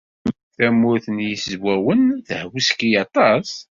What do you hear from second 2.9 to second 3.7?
aṭas.